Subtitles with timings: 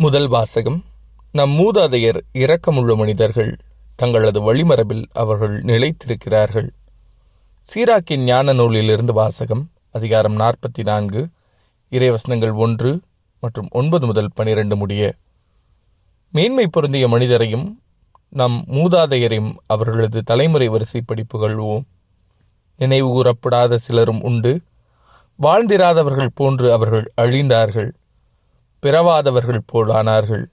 [0.00, 0.84] முதல் வாசகம்.
[1.32, 3.56] நம் மூதாதையர் இரக்கமுள்ள மனிதர்கள்
[3.96, 6.68] தங்களது வழிமரபில் அவர்கள் நிலைத்திருக்கிறார்கள்.
[7.62, 11.28] சீராக்கின் ஞான நூலிலிருந்து வாசகம் அதிகாரம் நாற்பத்தி நான்கு
[11.90, 13.00] இறைவசனங்கள் ஒன்று
[13.40, 15.14] மற்றும் ஒன்பது முதல் பனிரெண்டு முடிய.
[16.30, 17.82] மேன்மை பொருந்திய மனிதரையும்
[18.28, 21.82] நம் மூதாதையரையும் அவர்களது தலைமுறை வரிசை படிப்புகள்வோம்
[22.76, 24.60] நினைவு கூறப்படாத சிலரும் உண்டு.
[25.42, 27.90] வாழ்ந்திராதவர்கள் போன்று அவர்கள் அழிந்தார்கள்.
[28.80, 30.44] பிறவாதவர்கள் போலானார்கள்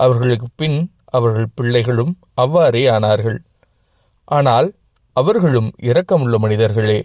[0.00, 3.38] அவர்களுக்கு பின் அவர்கள் பிள்ளைகளும் அவ்வாறே ஆனார்கள்.
[4.28, 4.68] ஆனால்
[5.16, 7.00] அவர்களும் இரக்கமுள்ள மனிதர்களே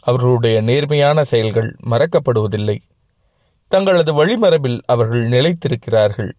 [0.00, 2.78] அவர்களுடைய நேர்மையான செயல்கள் மறக்கப்படுவதில்லை.
[3.68, 6.32] தங்களது வழிமரபில் அவர்கள் நிலைத்திருக்கிறார்கள்.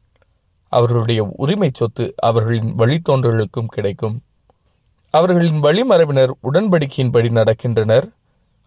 [0.69, 4.15] அவர்களுடைய உரிமை சொத்து அவர்களின் வழித்தோன்றலுக்கும் கிடைக்கும்.
[5.09, 8.07] அவர்களின் வழிமரபினர் உடன்படிக்கையின்படி நடக்கின்றனர்.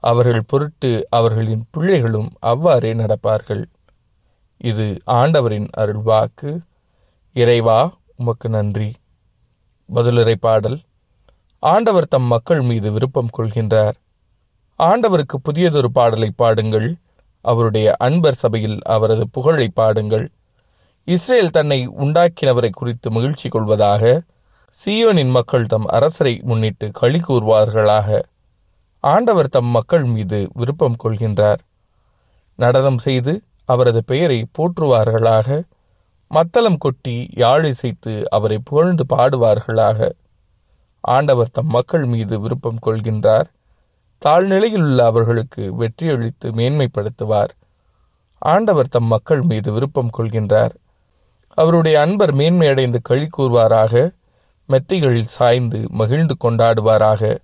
[0.01, 3.65] அவர்கள் பொருட்டு அவர்களின் பிள்ளைகளும் அவ்வாறே நடப்பார்கள்.
[4.59, 6.60] இது ஆண்டவரின் அருள்வாக்கு.
[7.33, 8.92] இறைவா உமக்கு நன்றி.
[9.95, 10.80] பதிலுரை பாடல்.
[11.59, 13.93] ஆண்டவர் தம் மக்கள் மீது விருப்பம் கொள்கின்றார்.
[14.79, 16.95] ஆண்டவருக்கு புதியதொரு பாடலை பாடுங்கள்.
[17.40, 20.29] அவருடைய அன்பர் சபையில் அவரது புகழை பாடுங்கள்.
[21.04, 24.23] இஸ்ரேல் தன்னை உண்டாக்கினவரை குறித்து மகிழ்ச்சி கொள்வதாக
[24.76, 28.23] சியோனின் மக்கள் தம் அரசரை முன்னிட்டு களி கூறுவார்களாக
[29.01, 31.59] ஆண்டவர் தம் மக்கள் மீது விருப்பம் கொள்கின்றார்.
[32.57, 35.63] நடனம் செய்து அவரது பெயரை போற்றுவார்களாக.
[36.29, 40.11] மத்தளம் கொட்டி யாழ் இசைத்து அவரை புகழ்ந்து பாடுவார்களாக.
[41.01, 43.45] ஆண்டவர் தம் மக்கள் மீது விருப்பம் கொள்கின்றார்.
[44.25, 47.49] தாழ்நிலையில் உள்ள அவர்களுக்கு வெற்றியளித்து மேன்மைப்படுத்துவார்.
[48.39, 50.75] ஆண்டவர் தம் மக்கள் மீது விருப்பம் கொள்கின்றார்.
[51.49, 54.15] அவருடைய அன்பர் மேன்மையடைந்து களி கூறுவாராக.
[54.69, 57.39] மெத்தைகளில் சாய்ந்து மகிழ்ந்து கொண்டாடுவாராக.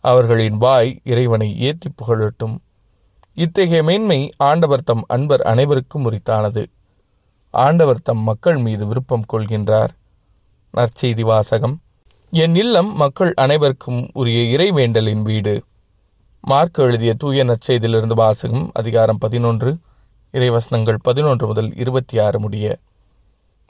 [0.00, 2.58] அவர்களின் வாய் இறைவனை ஏத்தி புகழட்டும்.
[3.34, 6.66] இத்தகைய மேன்மை ஆண்டவர் தம் அன்பர் அனைவருக்கும் உரித்தானது.
[7.50, 9.88] ஆண்டவர் தம் மக்கள் மீது விருப்பம் கொள்கின்றார்.
[10.74, 11.80] நற்செய்தி வாசகம்.
[12.30, 15.64] என் இல்லம் மக்கள் அனைவருக்கும் உரிய இறைவேண்டலின் வீடு.
[16.40, 19.76] மார்க் எழுதிய தூய நற்செய்தியிலிருந்து வாசகம் அதிகாரம் பதினொன்று
[20.32, 22.78] இறைவசனங்கள் பதினொன்று முதல் இருபத்தி ஆறு முடிய.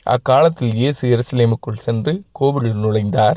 [0.03, 3.37] அக்காலத்தில் இயேசு எருசலேமுக்குள் சென்று கோவிலில் நுழைந்தார்.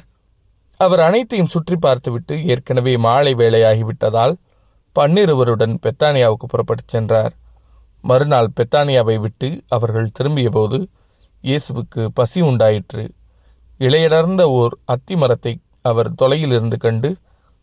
[0.78, 4.36] அவர் அனைத்தையும் சுற்றி பார்த்துவிட்டு ஏற்கனவே மாலை வேலையாகிவிட்டதால்
[5.00, 7.34] பன்னிருவருடன் பெத்தானியாவுக்கு புறப்பட்டுச் சென்றார்.
[8.02, 10.88] மறுநாள் பெத்தானியாவை விட்டு அவர்கள் திரும்பியபோது
[11.44, 13.12] இயேசுவுக்கு பசி உண்டாயிற்று.
[13.80, 17.16] இலையடர்ந்த ஓர் அத்தி மரத்தை அவர் தொலையிலிருந்து கண்டு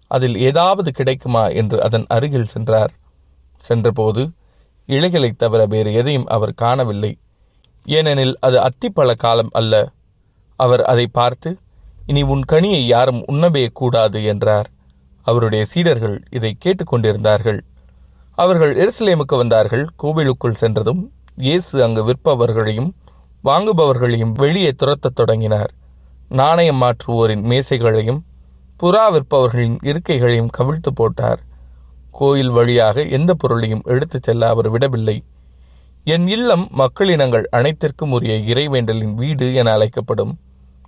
[0.09, 1.49] அதில் ஏதாவது கிடைக்குமா?
[1.49, 2.93] என்று அதன் அருகில் சென்றார்.
[3.57, 4.31] சென்றபோது
[4.87, 7.19] இலைகளைத் தவிர வேறு எதையும் அவர் காணவில்லை.
[7.85, 9.91] ஏனெனில் அது அத்திப்பழ காலம் அல்ல.
[10.57, 11.59] அவர் அதை பார்த்து
[12.07, 14.71] இனி உன் கனியை யாரும் உண்ணவே கூடாது என்றார்.
[15.31, 17.61] அவருடைய சீடர்கள் இதை கேட்டுக்கொண்டிருந்தார்கள்.
[18.39, 19.85] அவர்கள் எருசலேமுக்கு வந்தார்கள்.
[19.97, 21.03] கோவிலுக்குள் சென்றதும்
[21.37, 22.91] இயேசு அங்கு விற்பவர்களையும்
[23.45, 25.73] வாங்குபவர்களையும் வெளியே துரத்தத் தொடங்கினார்.
[26.29, 28.21] நாணயம் மாற்றுவோரின் மேசைகளையும்
[28.81, 31.41] புறா விற்பவர்களின் இருக்கைகளையும் கவிழ்த்து போட்டார்.
[32.19, 35.17] கோயில் வழியாக எந்த பொருளையும் எடுத்துச் செல்ல அவர் விடவில்லை.
[36.05, 40.33] என் இல்லம் மக்களினங்கள் அனைத்திற்கும் உரிய இறைவேண்டலின் வீடு என அழைக்கப்படும்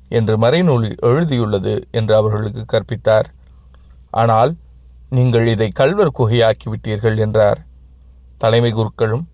[0.08, 3.28] என்று மறைநூலில் எழுதியுள்ளது என்று அவர்களுக்கு கற்பித்தார்.
[4.20, 4.52] ஆனால்
[5.16, 7.60] நீங்கள் இதை கல்வர் குகையாக்கிவிட்டீர்கள் என்றார்.
[8.38, 9.24] தலைமை குருக்களும்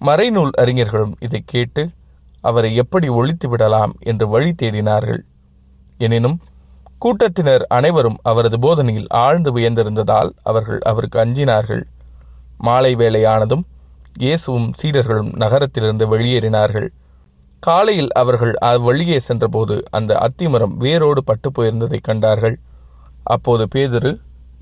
[0.00, 1.82] மறைநூல் அறிஞர்களும் இதை கேட்டு
[2.40, 5.22] அவரை எப்படி ஒழித்து விடலாம் என்று வழி தேடினார்கள்.
[5.98, 6.36] எனினும்
[6.98, 11.82] கூட்டத்தினர் அனைவரும் அவரது போதனையில் ஆழ்ந்து வியந்திருந்ததால் அவர்கள் அவருக்கு அஞ்சினார்கள்.
[12.58, 13.64] மாலை வேளையானதும்
[14.22, 16.88] இயேசுவும் சீடர்களும் நகரத்திலிருந்து வெளியேறினார்கள்.
[17.62, 22.56] காலையில் அவர்கள் அவ்வழியே சென்றபோது அந்த அத்திமரம் வேரோடு பட்டு போயிருந்ததை கண்டார்கள்.
[23.34, 24.12] அப்போது பேதுரு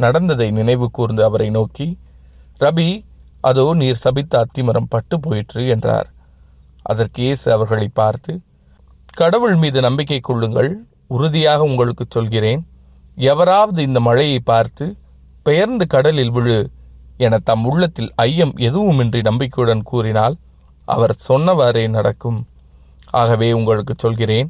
[0.05, 1.87] நடந்ததை நினைவு கூர்ந்து அவரை நோக்கி
[2.61, 2.89] ரபி
[3.49, 6.09] அதோ நீர் சபித்த அத்திமரம் பட்டு போயிற்று என்றார்.
[6.83, 8.33] அதற்கு இயேசு அவர்களை பார்த்து
[9.21, 10.71] கடவுள் மீது நம்பிக்கை கொள்ளுங்கள்
[11.17, 12.63] உறுதியாக உங்களுக்கு சொல்கிறேன்.
[13.33, 14.87] எவராவது இந்த மழையை பார்த்து
[15.47, 16.59] பெயர்ந்து கடலில் விழு
[17.27, 20.35] என தம் உள்ளத்தில் ஐயம் எதுவுமின்றி நம்பிக்கையுடன் கூறினால்
[20.89, 22.41] அவர் சொன்னவாறே நடக்கும்.
[23.21, 24.49] ஆகவே உங்களுக்கு சொல்கிறேன்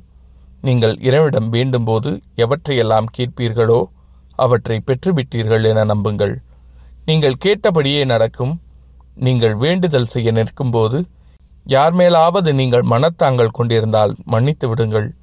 [0.66, 2.10] நீங்கள் இறைவிடம் வேண்டும்போது
[2.44, 3.80] எவற்றையெல்லாம் கேட்பீர்களோ
[4.36, 6.40] அவற்றை பெற்றுவிட்டீர்கள் என நம்புங்கள்.
[7.04, 8.60] நீங்கள் கேட்டபடியே நடக்கும்.
[9.14, 11.06] நீங்கள் வேண்டுதல் செய்ய நிற்கும்போது
[11.64, 15.14] யார் மேலாவது நீங்கள் மனத்தாங்கள் கொண்டிருந்தால் மன்னித்து விடுங்கள்.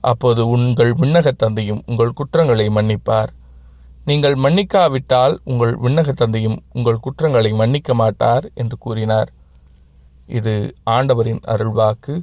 [0.00, 3.28] அப்போது உங்கள் விண்ணகத் தந்தையும் உங்கள் குற்றங்களை மன்னிப்பார்.
[4.04, 9.32] நீங்கள் மன்னிக்காவிட்டால் உங்கள் விண்ணகத் தந்தையும் உங்கள் குற்றங்களை மன்னிக்க மாட்டார் என்று கூறினார்.
[10.26, 12.22] இது ஆண்டவரின் அருள்வாக்கு.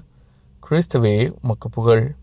[0.70, 2.16] கிறிஸ்துவே உமக்கு புகழ்.